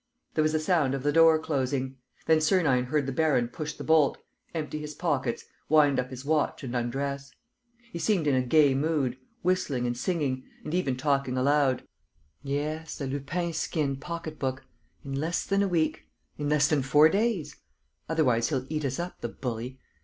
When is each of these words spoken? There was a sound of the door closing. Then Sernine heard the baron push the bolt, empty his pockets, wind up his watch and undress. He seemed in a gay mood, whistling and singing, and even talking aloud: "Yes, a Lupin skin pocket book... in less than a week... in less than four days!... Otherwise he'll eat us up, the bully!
There 0.33 0.41
was 0.41 0.55
a 0.55 0.59
sound 0.59 0.95
of 0.95 1.03
the 1.03 1.11
door 1.11 1.37
closing. 1.37 1.97
Then 2.25 2.41
Sernine 2.41 2.85
heard 2.85 3.05
the 3.05 3.11
baron 3.11 3.49
push 3.49 3.73
the 3.73 3.83
bolt, 3.83 4.17
empty 4.51 4.79
his 4.79 4.95
pockets, 4.95 5.45
wind 5.69 5.99
up 5.99 6.09
his 6.09 6.25
watch 6.25 6.63
and 6.63 6.75
undress. 6.75 7.31
He 7.93 7.99
seemed 7.99 8.25
in 8.25 8.33
a 8.33 8.41
gay 8.41 8.73
mood, 8.73 9.19
whistling 9.43 9.85
and 9.85 9.95
singing, 9.95 10.43
and 10.63 10.73
even 10.73 10.97
talking 10.97 11.37
aloud: 11.37 11.83
"Yes, 12.41 12.99
a 12.99 13.05
Lupin 13.05 13.53
skin 13.53 13.95
pocket 13.95 14.39
book... 14.39 14.65
in 15.05 15.13
less 15.13 15.45
than 15.45 15.61
a 15.61 15.67
week... 15.67 16.07
in 16.35 16.49
less 16.49 16.67
than 16.67 16.81
four 16.81 17.07
days!... 17.07 17.57
Otherwise 18.09 18.49
he'll 18.49 18.65
eat 18.69 18.83
us 18.83 18.97
up, 18.97 19.21
the 19.21 19.29
bully! 19.29 19.77